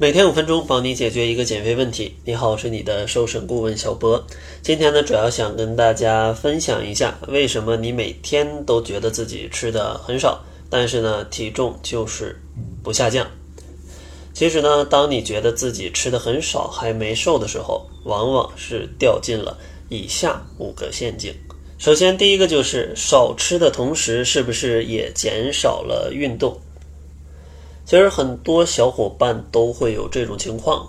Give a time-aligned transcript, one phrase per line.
[0.00, 2.14] 每天五分钟，帮你解决一个减肥问题。
[2.24, 4.24] 你好，我是你的瘦身顾问小博。
[4.62, 10.40] 今天呢，主要想跟大家分享一下，为什么你每天都觉得自己吃的很少，
[10.70, 12.40] 但是呢，体重就是
[12.80, 13.26] 不下降。
[14.32, 19.58] 其实呢，当你觉得自己吃的很少还没瘦的时候，往往是掉进了
[19.88, 21.34] 以下五个陷阱。
[21.76, 26.56] 首先，第一个就是少吃的同时，是不是也减少了运动？
[27.88, 30.86] 其实很多小伙伴都会有这种情况，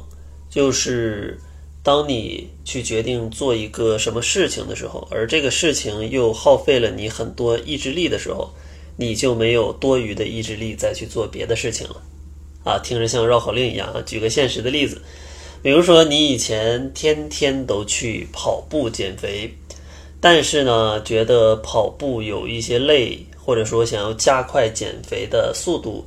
[0.49, 1.39] 就是
[1.81, 8.49] 当你去决定做一个什么事情的时候，而这个事情又耗费了你很多意志力的时候，
[8.98, 12.02] 你就没有多余的意志力再去做别的事情了。
[12.66, 14.03] 啊，听着像绕口令一样啊！
[14.05, 15.02] 举个现实的例子，
[15.63, 19.50] 比如说你以前天天都去跑步减肥，
[20.20, 26.05] 但是呢，觉得跑步有一些累，或者说想要加快减肥的速度。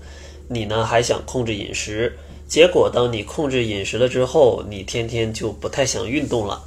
[0.53, 2.17] 你呢还想控制饮食，
[2.47, 6.65] 结果当你控制饮食了之后，你天天就不太想运动了，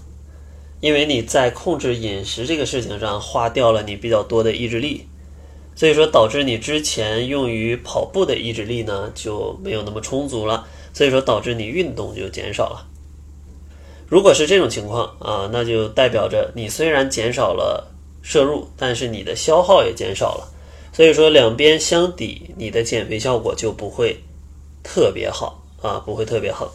[0.79, 5.07] 因为你在控制饮食这个事情上花掉了你比较多的意志力，
[5.75, 12.87] 所以说导致你之前用于跑步的意志力呢就没有那么充足了，所以说导致你运动就减少了。
[14.07, 20.51] 如果是这种情况啊，那就代表着你虽然减少了摄入，但是你的消耗也减少了。
[20.95, 24.17] 所以说两边相抵，你的减肥效果就不会
[24.81, 26.73] 特别好啊，不会特别好。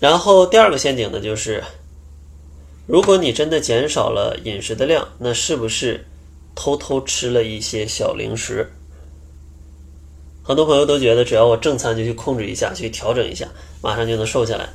[0.00, 1.62] 然后第二个陷阱呢，就是
[2.86, 6.06] 如果你真的减少了饮食的量，那是不是
[6.54, 8.66] 偷偷吃了一些小零食？
[10.42, 13.46] 很多朋友都觉得只要我正餐就去控制一下，去调整一下，
[13.82, 14.66] 马上就能瘦下来。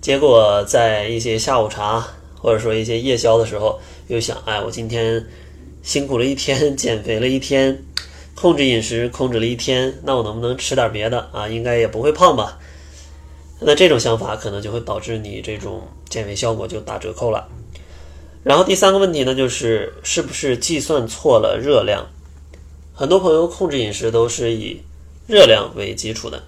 [0.00, 5.24] 结果在一些下午茶或者说一些夜宵的时候，又想，哎，我今天
[5.84, 7.80] 辛苦了一天， 减肥了一天。
[8.40, 11.48] 控制饮食控制了一天，那我能不能吃点别的啊？
[11.48, 12.56] 应该也不会胖吧？
[13.58, 17.48] 那这种想法可能就会导致你这种减肥效果就打折扣了。
[18.44, 22.06] 然后第三个问题呢，就是是不是计算错了热量？
[22.94, 24.82] 很多朋友控制饮食都是以
[25.26, 26.44] 热量为基础的，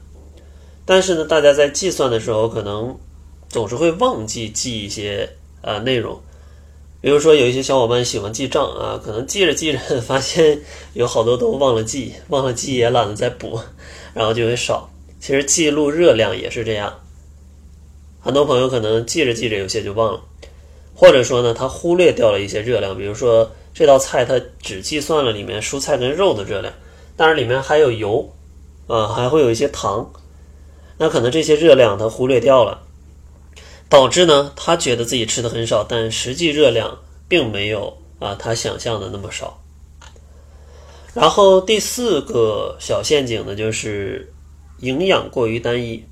[0.85, 2.97] 但是呢，大家在计算的时候可能
[3.49, 5.29] 总是会忘记记一些
[5.61, 6.21] 呃内容。
[7.03, 10.61] 比如说，有一些小伙伴喜欢记账啊，可能记着记着，发现
[10.93, 13.59] 有好多都忘了记，忘了记也懒得再补，
[14.13, 14.91] 然后就会少。
[15.19, 17.01] 其实记录热量也是这样，
[18.21, 20.21] 很多朋友可能记着记着有些就忘了，
[20.95, 22.97] 或者说呢，他忽略掉了一些热量。
[22.97, 26.75] 比如说这道菜他只计算了里面蔬菜跟肉的热量，
[27.17, 28.31] 但是里面还有油
[28.87, 30.11] 啊，还会有一些糖，
[30.99, 32.83] 那可能这些热量他忽略掉了。
[33.91, 36.97] 导致呢，他觉得自己吃的很少，但实际热量
[37.29, 39.61] 并没有啊他想象的那么少。
[41.13, 44.33] 然后第四个小陷阱呢，就是
[44.79, 46.05] 营养过于单一。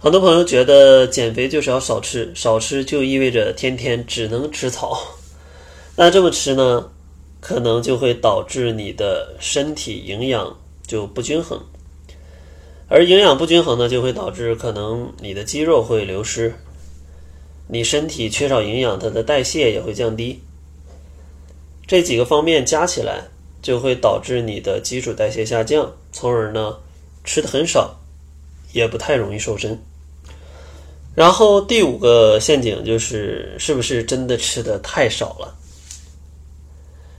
[0.00, 5.00] 很多朋友觉得减肥就是要少吃，少吃就意味着天天只能吃草。
[5.94, 6.90] 那这么吃呢，
[7.40, 11.60] 可能就会导致你的身体营养就不均衡。
[12.88, 16.54] 而营养不均衡呢，就会导致可能你的肌肉会流失，
[17.66, 20.40] 你身体缺少营养，它的代谢也会降低。
[21.86, 23.24] 这几个方面加起来，
[23.60, 26.78] 就会导致你的基础代谢下降，从而呢
[27.24, 27.94] 吃的很少，
[28.72, 29.78] 也不太容易瘦身。
[31.14, 35.54] 然后第五个陷阱就是，是不是真的吃的太少了？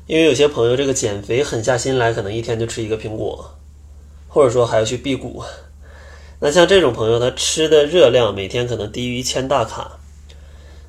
[0.08, 3.59] 因为有些朋友这个减肥狠下心来，可能一天就吃一个苹果。
[4.32, 5.44] 或者说还要去辟谷，
[6.40, 10.00] 那像这种朋友，他吃的热量每天可能低于一千大卡，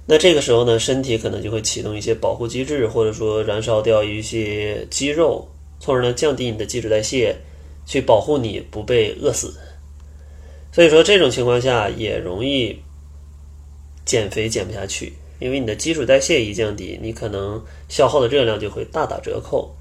[0.07, 5.49] 那这个时候呢，身体可能就会启动一些保护机制，或者说燃烧掉一些肌肉，
[5.81, 7.35] 从而呢降低你的基础代谢，
[7.87, 9.53] 去保护你不被饿死。
[10.71, 12.79] 所以说这种情况下也容易
[14.05, 19.75] 减肥减不下去，因为你的基础代谢一降低，你可能消耗的热量就会大打折扣。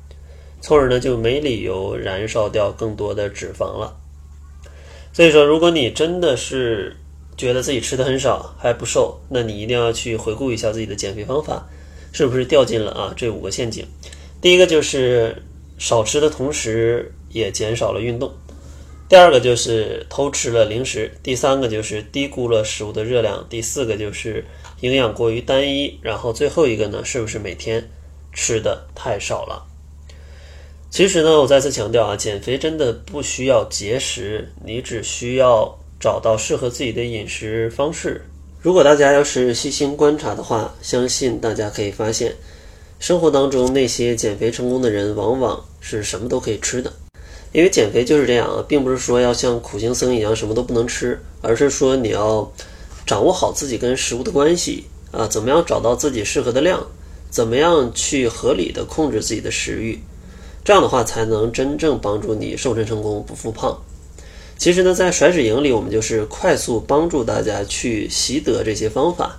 [0.62, 3.96] 从而呢，就没理由燃烧掉更多的脂肪了。
[5.14, 6.96] 所以说，如果你真的是
[7.36, 11.68] 觉得自己吃的很少还不瘦，那你一定要去回顾一下自己的减肥方法，
[12.12, 13.86] 是不是掉进了啊这五个陷阱？
[14.42, 15.44] 第一个就是
[15.78, 18.30] 少吃的同时也减少了运动；
[19.08, 24.46] 第二个就是偷吃了零食；第三个就是低估了食物的热量；第四个就是
[24.82, 27.90] 营养过于单一；然后最后一个呢，是不是每天
[28.34, 29.66] 吃的太少了？
[30.90, 38.26] 其实呢，我再次强调啊，减肥真的不需要节食，你只需要找到适合自己的饮食方式。
[38.60, 42.36] 如果大家要是细心观察的话，相信大家可以发现，
[43.00, 46.92] 生活当中那些减肥成功的人，往往是什么都可以吃的。
[47.54, 52.52] 因为减肥就是这样啊，并不是说要像苦行僧一样什么都不能吃，而是说你要
[53.06, 56.86] 掌握好自己跟食物的关系啊，怎么样找到自己适合的量，
[57.30, 60.00] 怎么样去合理的控制自己的食欲，
[60.64, 63.82] 这样的话才能真正帮助你瘦身成功不复胖。
[64.58, 69.38] 其实呢，在甩脂营里，我们就是快速帮助大家去习得这些方法，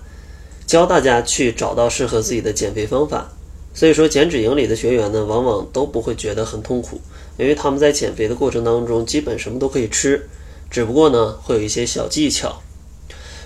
[0.67, 3.31] 教大家去找到适合自己的减肥方法。
[3.75, 7.00] 所以说，减脂营里的学员呢，往往都不会觉得很痛苦，
[7.37, 10.26] 因为他们在减肥的过程当中，基本什么都可以吃，
[10.70, 12.61] 只不过呢，会有一些小技巧。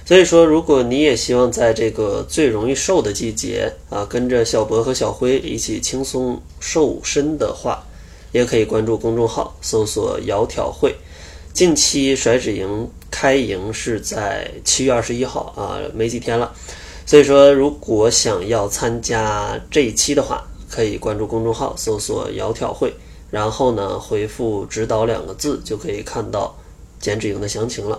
[0.06, 7.83] 所以说，如果你也希望在这个最容易瘦的季节啊，跟着小博和小辉一起轻松瘦身的话，
[8.31, 10.95] 也可以关注公众号，搜索“窈窕会”。
[11.55, 16.53] 近期甩脂营开营是在七月二十一号啊，没几天了。
[17.06, 22.93] 所以说，如果想要参加这一期的话，可以关注公众号，搜索“窈窕会”，
[23.31, 26.55] 然后呢回复“指导”两个字，就可以看到
[27.01, 27.99] 减脂营的详情了。